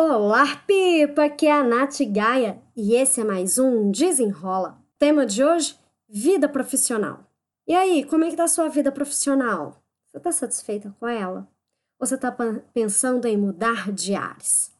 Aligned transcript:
Olá, 0.00 0.54
Pipa! 0.64 1.24
Aqui 1.24 1.48
é 1.48 1.50
a 1.50 1.64
Nath 1.64 1.98
Gaia 2.08 2.62
e 2.76 2.94
esse 2.94 3.20
é 3.20 3.24
mais 3.24 3.58
um 3.58 3.90
Desenrola. 3.90 4.78
Tema 4.96 5.26
de 5.26 5.42
hoje: 5.42 5.76
vida 6.08 6.48
profissional. 6.48 7.24
E 7.66 7.74
aí, 7.74 8.04
como 8.04 8.22
é 8.22 8.30
que 8.30 8.36
tá 8.36 8.44
a 8.44 8.48
sua 8.48 8.68
vida 8.68 8.92
profissional? 8.92 9.82
Você 10.06 10.20
tá 10.20 10.30
satisfeita 10.30 10.94
com 11.00 11.08
ela? 11.08 11.48
Ou 11.98 12.06
você 12.06 12.16
tá 12.16 12.30
pensando 12.72 13.26
em 13.26 13.36
mudar 13.36 13.90
de 13.90 14.14
ares? 14.14 14.72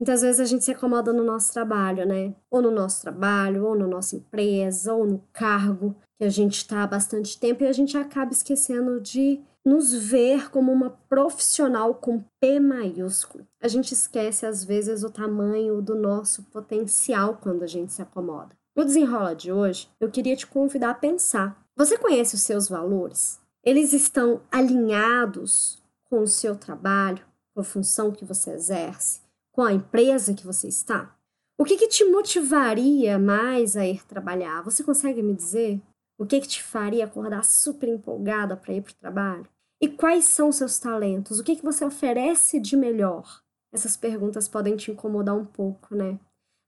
Muitas 0.00 0.22
vezes 0.22 0.40
a 0.40 0.44
gente 0.44 0.64
se 0.64 0.72
acomoda 0.72 1.12
no 1.12 1.22
nosso 1.22 1.52
trabalho, 1.52 2.04
né? 2.04 2.34
Ou 2.50 2.60
no 2.60 2.72
nosso 2.72 3.02
trabalho, 3.02 3.64
ou 3.64 3.76
na 3.76 3.86
nossa 3.86 4.16
empresa, 4.16 4.94
ou 4.94 5.06
no 5.06 5.22
cargo 5.32 5.94
que 6.18 6.24
a 6.24 6.28
gente 6.28 6.56
está 6.56 6.82
há 6.82 6.88
bastante 6.88 7.38
tempo 7.38 7.62
e 7.62 7.68
a 7.68 7.72
gente 7.72 7.96
acaba 7.96 8.32
esquecendo 8.32 9.00
de 9.00 9.40
nos 9.64 9.94
ver 9.94 10.50
como 10.50 10.70
uma 10.70 10.90
profissional 11.08 11.94
com 11.94 12.22
P 12.40 12.60
maiúsculo. 12.60 13.46
A 13.60 13.66
gente 13.66 13.92
esquece 13.92 14.44
às 14.44 14.62
vezes 14.62 15.02
o 15.02 15.10
tamanho 15.10 15.80
do 15.80 15.94
nosso 15.94 16.42
potencial 16.44 17.38
quando 17.40 17.62
a 17.62 17.66
gente 17.66 17.92
se 17.92 18.02
acomoda. 18.02 18.54
No 18.76 18.84
desenrola 18.84 19.34
de 19.34 19.50
hoje, 19.50 19.88
eu 19.98 20.10
queria 20.10 20.36
te 20.36 20.46
convidar 20.46 20.90
a 20.90 20.94
pensar. 20.94 21.58
Você 21.76 21.96
conhece 21.96 22.34
os 22.34 22.42
seus 22.42 22.68
valores? 22.68 23.40
Eles 23.64 23.92
estão 23.92 24.42
alinhados 24.50 25.82
com 26.10 26.20
o 26.20 26.26
seu 26.26 26.54
trabalho, 26.54 27.24
com 27.54 27.60
a 27.60 27.64
função 27.64 28.12
que 28.12 28.24
você 28.24 28.50
exerce, 28.50 29.20
com 29.50 29.62
a 29.62 29.72
empresa 29.72 30.34
que 30.34 30.46
você 30.46 30.68
está? 30.68 31.16
O 31.56 31.64
que, 31.64 31.76
que 31.76 31.88
te 31.88 32.04
motivaria 32.04 33.18
mais 33.18 33.76
a 33.76 33.86
ir 33.86 34.04
trabalhar? 34.04 34.62
Você 34.62 34.82
consegue 34.82 35.22
me 35.22 35.34
dizer? 35.34 35.80
O 36.18 36.26
que, 36.26 36.40
que 36.40 36.48
te 36.48 36.62
faria 36.62 37.04
acordar 37.04 37.44
super 37.44 37.88
empolgada 37.88 38.56
para 38.56 38.74
ir 38.74 38.82
para 38.82 38.92
o 38.92 38.96
trabalho? 38.96 39.48
E 39.80 39.88
quais 39.88 40.26
são 40.26 40.52
seus 40.52 40.78
talentos? 40.78 41.38
O 41.38 41.44
que, 41.44 41.56
que 41.56 41.64
você 41.64 41.84
oferece 41.84 42.60
de 42.60 42.76
melhor? 42.76 43.42
Essas 43.72 43.96
perguntas 43.96 44.48
podem 44.48 44.76
te 44.76 44.90
incomodar 44.90 45.36
um 45.36 45.44
pouco, 45.44 45.94
né? 45.94 46.18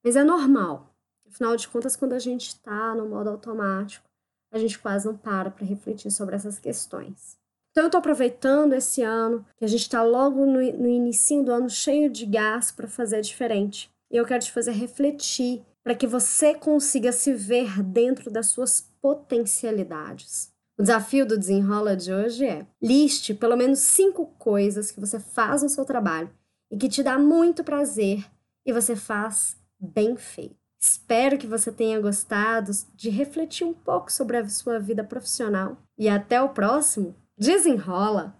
Mas 0.05 0.16
é 0.16 0.24
normal. 0.24 0.95
Afinal 1.27 1.57
de 1.57 1.68
contas, 1.68 1.96
quando 1.96 2.13
a 2.13 2.18
gente 2.18 2.48
está 2.48 2.95
no 2.95 3.09
modo 3.09 3.30
automático, 3.30 4.09
a 4.52 4.59
gente 4.59 4.79
quase 4.79 5.07
não 5.07 5.16
para 5.16 5.51
para 5.51 5.66
refletir 5.66 6.10
sobre 6.10 6.35
essas 6.35 6.59
questões. 6.59 7.38
Então, 7.71 7.85
eu 7.85 7.88
estou 7.88 7.98
aproveitando 7.98 8.73
esse 8.73 9.02
ano, 9.02 9.45
que 9.57 9.65
a 9.65 9.68
gente 9.68 9.82
está 9.82 10.02
logo 10.02 10.46
no, 10.46 10.54
no 10.54 10.88
início 10.88 11.45
do 11.45 11.52
ano 11.52 11.68
cheio 11.68 12.10
de 12.10 12.24
gás 12.24 12.73
para 12.73 12.88
fazer 12.88 13.20
diferente. 13.20 13.91
E 14.10 14.16
eu 14.16 14.24
quero 14.24 14.43
te 14.43 14.51
fazer 14.51 14.73
refletir 14.73 15.63
para 15.85 15.95
que 15.95 16.07
você 16.07 16.54
consiga 16.54 17.13
se 17.13 17.35
ver 17.35 17.82
dentro 17.82 18.30
das 18.30 18.46
suas 18.46 18.80
potencialidades. 19.01 20.52
O 20.79 20.82
desafio 20.82 21.27
do 21.27 21.38
desenrola 21.38 21.96
de 21.96 22.13
hoje 22.13 22.45
é: 22.45 22.66
liste 22.82 23.32
pelo 23.32 23.57
menos 23.57 23.79
cinco 23.79 24.27
coisas 24.38 24.91
que 24.91 25.01
você 25.01 25.19
faz 25.19 25.63
no 25.63 25.69
seu 25.69 25.85
trabalho 25.85 26.30
e 26.71 26.77
que 26.77 26.88
te 26.88 27.02
dá 27.02 27.19
muito 27.19 27.65
prazer 27.65 28.27
e 28.65 28.73
você 28.73 28.95
faz 28.95 29.57
bem 29.80 30.16
feito. 30.16 30.57
Espero 30.79 31.38
que 31.38 31.47
você 31.47 31.73
tenha 31.73 32.01
gostado 32.01 32.71
de 32.95 33.09
refletir 33.09 33.66
um 33.66 33.73
pouco 33.73 34.13
sobre 34.13 34.37
a 34.37 34.49
sua 34.49 34.79
vida 34.79 35.02
profissional 35.02 35.79
e 35.99 36.09
até 36.09 36.41
o 36.43 36.51
próximo 36.51 37.15
Desenrola! 37.38 38.35